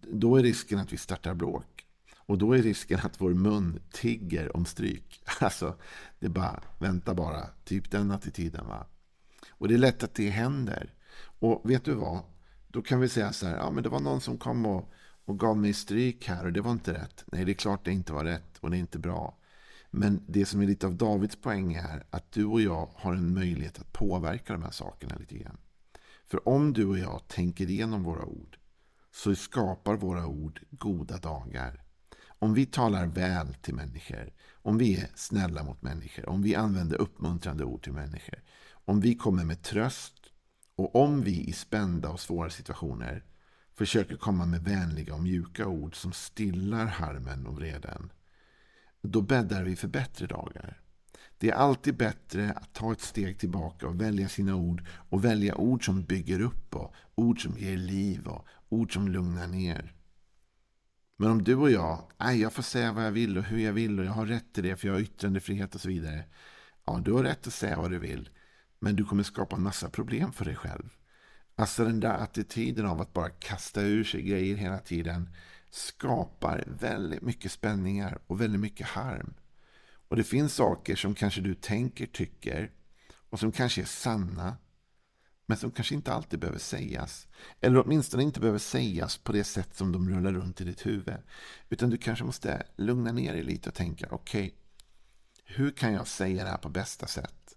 Då 0.00 0.36
är 0.36 0.42
risken 0.42 0.78
att 0.78 0.92
vi 0.92 0.96
startar 0.96 1.34
bråk. 1.34 1.86
Och 2.30 2.38
då 2.38 2.52
är 2.52 2.62
risken 2.62 3.00
att 3.02 3.20
vår 3.20 3.34
mun 3.34 3.80
tigger 3.92 4.56
om 4.56 4.64
stryk. 4.64 5.22
Alltså, 5.40 5.76
det 6.18 6.26
är 6.26 6.30
bara, 6.30 6.62
vänta 6.78 7.14
bara. 7.14 7.46
Typ 7.64 7.90
den 7.90 8.10
attityden. 8.10 8.66
Va? 8.66 8.86
Och 9.50 9.68
det 9.68 9.74
är 9.74 9.78
lätt 9.78 10.02
att 10.02 10.14
det 10.14 10.30
händer. 10.30 10.94
Och 11.38 11.70
vet 11.70 11.84
du 11.84 11.94
vad? 11.94 12.20
Då 12.68 12.82
kan 12.82 13.00
vi 13.00 13.08
säga 13.08 13.32
så 13.32 13.46
här, 13.46 13.56
ja 13.56 13.70
men 13.70 13.82
det 13.82 13.88
var 13.88 14.00
någon 14.00 14.20
som 14.20 14.38
kom 14.38 14.66
och, 14.66 14.92
och 15.24 15.38
gav 15.38 15.56
mig 15.56 15.72
stryk 15.72 16.28
här 16.28 16.44
och 16.44 16.52
det 16.52 16.60
var 16.60 16.72
inte 16.72 16.92
rätt. 16.92 17.24
Nej, 17.26 17.44
det 17.44 17.52
är 17.52 17.54
klart 17.54 17.84
det 17.84 17.92
inte 17.92 18.12
var 18.12 18.24
rätt 18.24 18.58
och 18.60 18.70
det 18.70 18.76
är 18.76 18.80
inte 18.80 18.98
bra. 18.98 19.38
Men 19.90 20.24
det 20.26 20.46
som 20.46 20.60
är 20.60 20.66
lite 20.66 20.86
av 20.86 20.94
Davids 20.94 21.36
poäng 21.36 21.74
är 21.74 22.04
att 22.10 22.32
du 22.32 22.44
och 22.44 22.60
jag 22.60 22.90
har 22.94 23.14
en 23.14 23.34
möjlighet 23.34 23.78
att 23.78 23.92
påverka 23.92 24.52
de 24.52 24.62
här 24.62 24.70
sakerna 24.70 25.16
lite 25.16 25.38
grann. 25.38 25.58
För 26.26 26.48
om 26.48 26.72
du 26.72 26.86
och 26.86 26.98
jag 26.98 27.28
tänker 27.28 27.70
igenom 27.70 28.02
våra 28.02 28.24
ord 28.24 28.58
så 29.12 29.34
skapar 29.34 29.94
våra 29.94 30.26
ord 30.26 30.60
goda 30.70 31.16
dagar. 31.16 31.84
Om 32.42 32.54
vi 32.54 32.66
talar 32.66 33.06
väl 33.06 33.54
till 33.54 33.74
människor, 33.74 34.32
om 34.52 34.78
vi 34.78 34.96
är 34.96 35.08
snälla 35.14 35.62
mot 35.62 35.82
människor, 35.82 36.28
om 36.28 36.42
vi 36.42 36.54
använder 36.54 36.96
uppmuntrande 36.96 37.64
ord 37.64 37.82
till 37.82 37.92
människor, 37.92 38.42
om 38.84 39.00
vi 39.00 39.14
kommer 39.14 39.44
med 39.44 39.62
tröst 39.62 40.14
och 40.76 40.96
om 40.96 41.22
vi 41.22 41.44
i 41.48 41.52
spända 41.52 42.08
och 42.08 42.20
svåra 42.20 42.50
situationer 42.50 43.24
försöker 43.74 44.16
komma 44.16 44.46
med 44.46 44.64
vänliga 44.64 45.14
och 45.14 45.22
mjuka 45.22 45.66
ord 45.66 45.96
som 45.96 46.12
stillar 46.12 46.86
harmen 46.86 47.46
och 47.46 47.56
vreden, 47.56 48.12
då 49.02 49.20
bäddar 49.22 49.64
vi 49.64 49.76
för 49.76 49.88
bättre 49.88 50.26
dagar. 50.26 50.80
Det 51.38 51.50
är 51.50 51.54
alltid 51.54 51.96
bättre 51.96 52.52
att 52.52 52.72
ta 52.72 52.92
ett 52.92 53.00
steg 53.00 53.38
tillbaka 53.38 53.86
och 53.88 54.00
välja 54.00 54.28
sina 54.28 54.54
ord 54.54 54.86
och 55.10 55.24
välja 55.24 55.54
ord 55.54 55.84
som 55.84 56.04
bygger 56.04 56.40
upp 56.40 56.76
och 56.76 56.94
ord 57.14 57.42
som 57.42 57.58
ger 57.58 57.76
liv 57.76 58.26
och 58.26 58.46
ord 58.68 58.94
som 58.94 59.08
lugnar 59.08 59.46
ner. 59.46 59.94
Men 61.20 61.30
om 61.30 61.44
du 61.44 61.54
och 61.54 61.70
jag, 61.70 62.02
nej, 62.18 62.40
jag 62.40 62.52
får 62.52 62.62
säga 62.62 62.92
vad 62.92 63.04
jag 63.04 63.10
vill 63.10 63.38
och 63.38 63.44
hur 63.44 63.58
jag 63.58 63.72
vill 63.72 63.98
och 63.98 64.04
jag 64.04 64.12
har 64.12 64.26
rätt 64.26 64.52
till 64.52 64.62
det 64.62 64.76
för 64.76 64.88
jag 64.88 64.94
har 64.94 65.00
yttrandefrihet 65.00 65.74
och 65.74 65.80
så 65.80 65.88
vidare. 65.88 66.24
Ja, 66.84 67.00
du 67.04 67.12
har 67.12 67.22
rätt 67.22 67.46
att 67.46 67.52
säga 67.52 67.76
vad 67.76 67.90
du 67.90 67.98
vill. 67.98 68.28
Men 68.78 68.96
du 68.96 69.04
kommer 69.04 69.22
skapa 69.22 69.56
en 69.56 69.62
massa 69.62 69.90
problem 69.90 70.32
för 70.32 70.44
dig 70.44 70.56
själv. 70.56 70.88
Alltså 71.56 71.84
den 71.84 72.00
där 72.00 72.14
attityden 72.14 72.86
av 72.86 73.00
att 73.00 73.12
bara 73.12 73.30
kasta 73.30 73.82
ur 73.82 74.04
sig 74.04 74.22
grejer 74.22 74.56
hela 74.56 74.78
tiden 74.78 75.30
skapar 75.70 76.64
väldigt 76.80 77.22
mycket 77.22 77.52
spänningar 77.52 78.18
och 78.26 78.40
väldigt 78.40 78.60
mycket 78.60 78.86
harm. 78.86 79.34
Och 80.08 80.16
det 80.16 80.24
finns 80.24 80.54
saker 80.54 80.96
som 80.96 81.14
kanske 81.14 81.40
du 81.40 81.54
tänker, 81.54 82.06
tycker 82.06 82.70
och 83.30 83.40
som 83.40 83.52
kanske 83.52 83.80
är 83.80 83.86
sanna 83.86 84.56
men 85.50 85.58
som 85.58 85.70
kanske 85.70 85.94
inte 85.94 86.12
alltid 86.12 86.40
behöver 86.40 86.58
sägas. 86.58 87.28
Eller 87.60 87.84
åtminstone 87.84 88.22
inte 88.22 88.40
behöver 88.40 88.58
sägas 88.58 89.18
på 89.18 89.32
det 89.32 89.44
sätt 89.44 89.76
som 89.76 89.92
de 89.92 90.10
rullar 90.10 90.32
runt 90.32 90.60
i 90.60 90.64
ditt 90.64 90.86
huvud. 90.86 91.16
Utan 91.68 91.90
du 91.90 91.96
kanske 91.96 92.24
måste 92.24 92.66
lugna 92.76 93.12
ner 93.12 93.32
dig 93.32 93.42
lite 93.42 93.68
och 93.68 93.74
tänka, 93.74 94.08
okej, 94.10 94.46
okay, 94.46 94.56
hur 95.44 95.70
kan 95.70 95.92
jag 95.92 96.06
säga 96.06 96.44
det 96.44 96.50
här 96.50 96.58
på 96.58 96.68
bästa 96.68 97.06
sätt? 97.06 97.56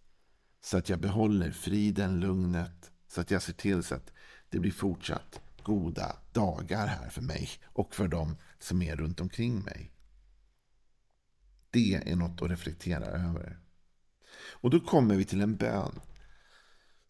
Så 0.62 0.78
att 0.78 0.90
jag 0.90 1.00
behåller 1.00 1.52
friden, 1.52 2.20
lugnet, 2.20 2.92
så 3.08 3.22
att 3.22 3.32
jag 3.32 3.42
ser 3.42 3.54
till 3.54 3.84
så 3.84 3.96
att 3.96 4.12
det 4.50 4.60
blir 4.60 4.72
fortsatt 4.72 5.42
goda 5.64 6.18
dagar 6.32 6.88
här 6.88 7.10
för 7.10 7.22
mig 7.22 7.50
och 7.66 7.96
för 7.96 8.08
dem 8.08 8.38
som 8.60 8.82
är 8.82 8.96
runt 8.96 9.22
omkring 9.22 9.60
mig. 9.60 9.92
Det 11.70 11.96
är 11.96 12.16
något 12.16 12.42
att 12.42 12.50
reflektera 12.50 13.06
över. 13.06 13.60
Och 14.52 14.70
då 14.70 14.80
kommer 14.80 15.16
vi 15.16 15.26
till 15.26 15.42
en 15.42 15.56
bön 15.56 16.00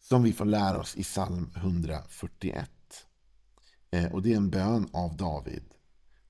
som 0.08 0.22
vi 0.22 0.32
får 0.32 0.44
lära 0.44 0.78
oss 0.78 0.96
i 0.96 1.02
psalm 1.02 1.50
141. 1.56 2.70
Eh, 3.90 4.12
och 4.12 4.22
det 4.22 4.32
är 4.32 4.36
en 4.36 4.50
bön 4.50 4.88
av 4.92 5.16
David. 5.16 5.64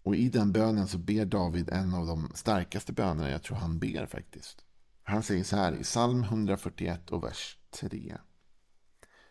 Och 0.03 0.17
i 0.17 0.29
den 0.29 0.53
bönen 0.53 0.89
så 0.89 0.99
ber 0.99 1.25
David 1.25 1.71
en 1.71 1.95
av 1.95 2.07
de 2.07 2.31
starkaste 2.35 2.93
bönerna 2.93 3.31
jag 3.31 3.43
tror 3.43 3.57
han 3.57 3.79
ber 3.79 4.07
faktiskt. 4.07 4.65
Han 5.03 5.23
säger 5.23 5.45
så 5.45 5.57
här 5.57 5.73
i 5.73 5.83
psalm 5.83 6.23
141 6.23 7.11
och 7.11 7.25
vers 7.25 7.59
3. 7.71 8.17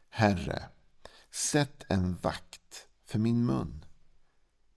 Herre, 0.10 0.64
sätt 1.32 1.86
en 1.88 2.16
vakt 2.16 2.88
för 3.06 3.20
min 3.20 3.46
mun. 3.46 3.86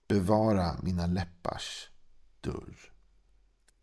Bevara 0.07 0.77
mina 0.81 1.05
läppars 1.07 1.89
dörr. 2.41 2.96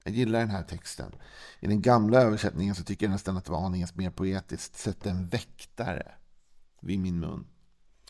Jag 0.07 0.15
gillar 0.15 0.39
den 0.39 0.51
här 0.51 0.63
texten. 0.63 1.13
I 1.61 1.67
den 1.67 1.83
gamla 1.83 2.21
översättningen 2.21 2.75
så 2.75 2.85
tycker 2.85 3.07
jag 3.07 3.13
nästan 3.13 3.37
att 3.37 3.45
det 3.45 3.53
var 3.53 3.67
aningen 3.67 3.89
mer 3.95 4.11
poetiskt. 4.11 4.77
Sätt 4.77 5.07
en 5.07 5.29
väktare 5.29 6.13
vid 6.81 6.99
min 6.99 7.21
mun. 7.21 7.47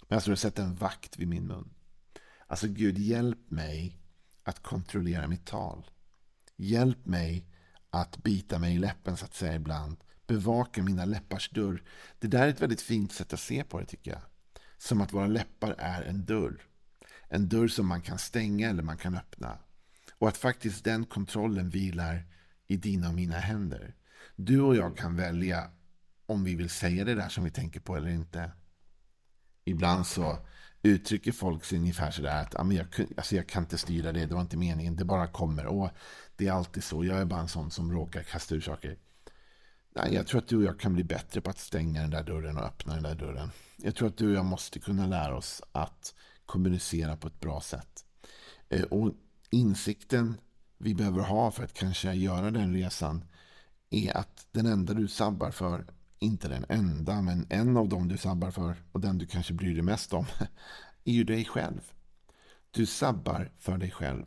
Men 0.08 0.16
jag 0.16 0.24
tror 0.24 0.34
sätt 0.34 0.58
en 0.58 0.74
vakt 0.74 1.18
vid 1.18 1.28
min 1.28 1.46
mun. 1.46 1.70
Alltså 2.46 2.66
Gud, 2.68 2.98
hjälp 2.98 3.50
mig 3.50 3.98
att 4.42 4.62
kontrollera 4.62 5.26
mitt 5.26 5.46
tal. 5.46 5.90
Hjälp 6.56 7.06
mig 7.06 7.46
att 7.90 8.16
bita 8.16 8.58
mig 8.58 8.74
i 8.74 8.78
läppen 8.78 9.16
så 9.16 9.24
att 9.24 9.34
säga 9.34 9.54
ibland. 9.54 9.96
Bevaka 10.26 10.82
mina 10.82 11.04
läppars 11.04 11.50
dörr. 11.50 11.82
Det 12.18 12.28
där 12.28 12.42
är 12.42 12.48
ett 12.48 12.62
väldigt 12.62 12.82
fint 12.82 13.12
sätt 13.12 13.32
att 13.32 13.40
se 13.40 13.64
på 13.64 13.80
det 13.80 13.86
tycker 13.86 14.10
jag. 14.10 14.20
Som 14.78 15.00
att 15.00 15.12
våra 15.12 15.26
läppar 15.26 15.74
är 15.78 16.02
en 16.02 16.24
dörr. 16.24 16.62
En 17.28 17.48
dörr 17.48 17.68
som 17.68 17.86
man 17.86 18.02
kan 18.02 18.18
stänga 18.18 18.70
eller 18.70 18.82
man 18.82 18.98
kan 18.98 19.16
öppna. 19.16 19.58
Och 20.18 20.28
att 20.28 20.37
faktiskt 20.37 20.85
den 20.85 21.04
kontrollen 21.04 21.71
vilar 21.71 22.25
i 22.66 22.76
dina 22.76 23.09
och 23.09 23.14
mina 23.14 23.38
händer. 23.38 23.94
Du 24.37 24.61
och 24.61 24.76
jag 24.76 24.97
kan 24.97 25.16
välja 25.16 25.71
om 26.26 26.44
vi 26.44 26.54
vill 26.54 26.71
säga 26.71 27.04
det 27.04 27.14
där 27.14 27.28
som 27.28 27.44
vi 27.44 27.50
tänker 27.50 27.80
på 27.80 27.97
eller 27.97 28.09
inte. 28.09 28.50
Ibland 29.64 30.06
så 30.06 30.38
uttrycker 30.83 31.33
folk 31.33 31.64
sig 31.64 31.78
ungefär 31.78 32.11
sådär 32.11 32.42
att 32.42 32.61
ah, 32.61 32.64
men 32.64 32.76
jag, 32.76 32.87
alltså 33.16 33.37
jag 33.37 33.49
kan 33.49 33.62
inte 33.62 33.78
styra 33.78 34.12
det, 34.12 34.26
det 34.26 34.35
var 34.35 34.40
inte 34.40 34.56
meningen, 34.56 34.97
det 34.97 35.04
bara 35.04 35.26
kommer. 35.26 35.66
Och 35.66 35.90
det 36.37 36.47
är 36.47 36.52
alltid 36.52 36.85
så, 36.85 37.04
jag 37.04 37.18
är 37.18 37.25
bara 37.25 37.40
en 37.40 37.49
sån 37.49 37.71
som 37.71 37.92
råkar 37.92 38.23
kasta 38.23 38.54
ur 38.54 38.61
saker. 38.61 38.99
Nej, 39.94 40.14
jag 40.14 40.26
tror 40.26 40.40
att 40.40 40.49
du 40.49 40.56
och 40.56 40.62
jag 40.62 40.80
kan 40.80 40.94
bli 40.94 41.04
bättre 41.04 41.40
på 41.40 41.50
att 41.50 41.59
stänga 41.59 42.00
den 42.00 42.11
där 42.11 42.23
dörren 42.23 42.56
och 42.56 42.64
öppna 42.64 42.94
den 42.94 43.02
där 43.02 43.14
dörren. 43.14 43.50
Jag 43.76 43.94
tror 43.94 44.09
att 44.09 44.16
du 44.16 44.28
och 44.28 44.35
jag 44.35 44.44
måste 44.44 44.80
kunna 44.80 45.06
lära 45.06 45.37
oss 45.37 45.62
att 45.73 46.14
kommunicera 46.47 47.16
på 47.16 47.28
ett 47.28 47.40
bra 47.40 47.61
sätt. 47.61 48.04
Eh, 48.68 48.83
och 48.83 49.12
insikten 49.54 50.37
vi 50.78 50.94
behöver 50.94 51.23
ha 51.23 51.50
för 51.50 51.64
att 51.64 51.75
kanske 51.75 52.12
göra 52.12 52.50
den 52.50 52.75
resan 52.75 53.25
är 53.90 54.16
att 54.16 54.46
den 54.52 54.66
enda 54.66 54.94
du 54.94 55.08
sabbar 55.08 55.50
för, 55.50 55.87
inte 56.18 56.49
den 56.49 56.66
enda, 56.68 57.23
men 57.23 57.46
en 57.50 57.76
av 57.76 57.88
dem 57.88 58.08
du 58.08 58.16
sabbar 58.16 58.50
för 58.50 58.76
och 58.92 59.00
den 59.00 59.18
du 59.18 59.26
kanske 59.26 59.54
bryr 59.54 59.75
dig 59.75 59.82
mest 59.82 60.12
om, 60.12 60.26
är 61.04 61.12
ju 61.12 61.25
dig 61.25 61.44
själv. 61.44 61.80
Du 62.70 62.87
sabbar 62.87 63.52
för 63.58 63.78
dig 63.78 63.90
själv. 63.90 64.26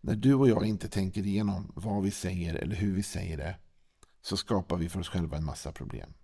När 0.00 0.16
du 0.16 0.34
och 0.34 0.48
jag 0.48 0.66
inte 0.66 0.88
tänker 0.88 1.26
igenom 1.26 1.72
vad 1.74 2.02
vi 2.02 2.10
säger 2.10 2.54
eller 2.54 2.76
hur 2.76 2.94
vi 2.94 3.02
säger 3.02 3.36
det 3.36 3.56
så 4.22 4.36
skapar 4.36 4.76
vi 4.76 4.88
för 4.88 5.00
oss 5.00 5.08
själva 5.08 5.36
en 5.36 5.44
massa 5.44 5.72
problem. 5.72 6.14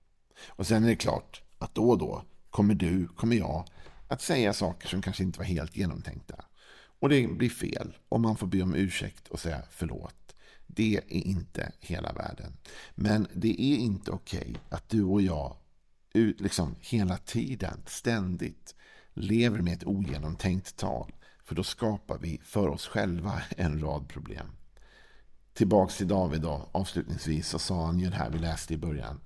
Och 0.49 0.67
sen 0.67 0.85
är 0.85 0.89
det 0.89 0.97
klart 0.97 1.43
att 1.59 1.75
då 1.75 1.91
och 1.91 1.99
då 1.99 2.25
kommer 2.51 2.75
du, 2.75 3.09
kommer 3.09 3.37
jag 3.37 3.65
att 4.09 4.23
säga 4.23 4.53
saker 4.53 4.89
som 4.89 5.03
kanske 5.03 5.23
inte 5.23 5.39
var 5.39 5.47
helt 5.47 5.77
genomtänkta. 5.77 6.45
Och 7.03 7.09
det 7.09 7.27
blir 7.27 7.51
fel 7.51 7.97
och 8.09 8.21
man 8.21 8.37
får 8.37 8.47
be 8.47 8.63
om 8.63 8.75
ursäkt 8.75 9.29
och 9.29 9.41
säga 9.41 9.63
förlåt. 9.71 10.35
Det 10.67 10.97
är 10.97 11.13
inte 11.13 11.73
hela 11.81 12.13
världen. 12.13 12.57
Men 12.95 13.27
det 13.35 13.63
är 13.63 13.77
inte 13.77 14.11
okej 14.11 14.41
okay 14.41 14.55
att 14.69 14.89
du 14.89 15.03
och 15.03 15.23
jag 15.23 15.57
liksom 16.15 16.77
hela 16.81 17.17
tiden, 17.17 17.83
ständigt 17.87 18.75
lever 19.13 19.59
med 19.59 19.73
ett 19.73 19.85
ogenomtänkt 19.85 20.77
tal. 20.77 21.13
För 21.45 21.55
då 21.55 21.65
skapar 21.65 22.19
vi 22.19 22.41
för 22.45 22.69
oss 22.69 22.87
själva 22.87 23.43
en 23.57 23.81
rad 23.81 24.09
problem. 24.09 24.47
Tillbaks 25.53 25.97
till 25.97 26.09
David 26.09 26.41
då, 26.41 26.69
avslutningsvis, 26.73 27.49
så 27.49 27.59
sa 27.59 27.87
han 27.87 28.01
ju 28.01 28.11
det 28.11 28.17
här 28.17 28.31
vi 28.31 28.39
läste 28.39 28.75
i 28.75 28.79
början. 28.79 29.21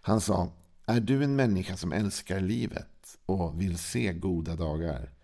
Han 0.00 0.20
sa, 0.20 0.52
är 0.86 1.00
du 1.00 1.24
en 1.24 1.36
människa 1.36 1.76
som 1.76 1.92
älskar 1.92 2.40
livet 2.40 3.18
och 3.26 3.60
vill 3.60 3.78
se 3.78 4.12
goda 4.12 4.56
dagar? 4.56 5.17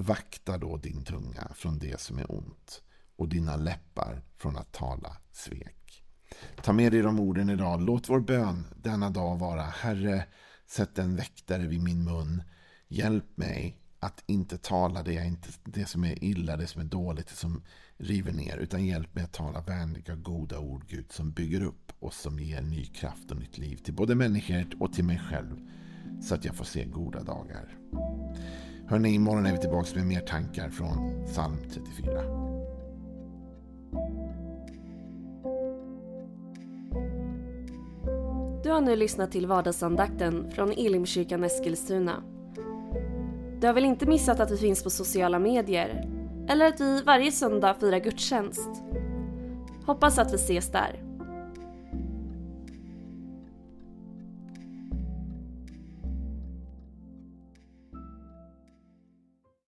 Vakta 0.00 0.58
då 0.58 0.76
din 0.76 1.04
tunga 1.04 1.48
från 1.54 1.78
det 1.78 2.00
som 2.00 2.18
är 2.18 2.32
ont 2.32 2.82
och 3.16 3.28
dina 3.28 3.56
läppar 3.56 4.22
från 4.36 4.56
att 4.56 4.72
tala 4.72 5.16
svek. 5.32 6.04
Ta 6.62 6.72
med 6.72 6.92
dig 6.92 7.02
de 7.02 7.20
orden 7.20 7.50
idag. 7.50 7.80
Låt 7.82 8.08
vår 8.08 8.20
bön 8.20 8.66
denna 8.76 9.10
dag 9.10 9.38
vara 9.38 9.62
Herre, 9.62 10.24
sätt 10.66 10.98
en 10.98 11.16
väktare 11.16 11.66
vid 11.66 11.82
min 11.82 12.04
mun. 12.04 12.42
Hjälp 12.88 13.36
mig 13.36 13.80
att 14.00 14.24
inte 14.26 14.58
tala 14.58 15.02
det, 15.02 15.24
inte, 15.24 15.48
det 15.64 15.86
som 15.86 16.04
är 16.04 16.24
illa, 16.24 16.56
det 16.56 16.66
som 16.66 16.80
är 16.80 16.86
dåligt, 16.86 17.26
det 17.26 17.36
som 17.36 17.62
river 17.96 18.32
ner. 18.32 18.56
Utan 18.56 18.86
hjälp 18.86 19.14
mig 19.14 19.24
att 19.24 19.32
tala 19.32 19.60
vänliga, 19.60 20.14
goda 20.14 20.58
ord, 20.58 20.84
Gud, 20.88 21.12
som 21.12 21.32
bygger 21.32 21.62
upp 21.62 21.92
och 21.98 22.14
som 22.14 22.38
ger 22.38 22.62
ny 22.62 22.86
kraft 22.86 23.30
och 23.30 23.36
nytt 23.36 23.58
liv 23.58 23.76
till 23.76 23.94
både 23.94 24.14
människor 24.14 24.66
och 24.80 24.92
till 24.92 25.04
mig 25.04 25.18
själv 25.30 25.68
så 26.22 26.34
att 26.34 26.44
jag 26.44 26.54
får 26.54 26.64
se 26.64 26.84
goda 26.84 27.22
dagar. 27.22 27.78
Hörni, 28.88 29.14
imorgon 29.14 29.46
är 29.46 29.52
vi 29.52 29.58
tillbaka 29.58 29.88
med 29.94 30.06
mer 30.06 30.20
tankar 30.20 30.68
från 30.68 31.24
psalm 31.24 31.56
34. 31.70 32.22
Du 38.62 38.70
har 38.70 38.80
nu 38.80 38.96
lyssnat 38.96 39.32
till 39.32 39.46
vardagsandakten 39.46 40.50
från 40.50 40.72
Elimkyrkan 40.72 41.44
Eskilstuna. 41.44 42.22
Du 43.60 43.66
har 43.66 43.74
väl 43.74 43.84
inte 43.84 44.06
missat 44.06 44.40
att 44.40 44.50
vi 44.50 44.56
finns 44.56 44.82
på 44.82 44.90
sociala 44.90 45.38
medier? 45.38 46.08
Eller 46.48 46.66
att 46.66 46.80
vi 46.80 47.02
varje 47.02 47.32
söndag 47.32 47.74
firar 47.74 47.98
gudstjänst? 47.98 48.70
Hoppas 49.86 50.18
att 50.18 50.32
vi 50.32 50.36
ses 50.36 50.72
där. 50.72 51.05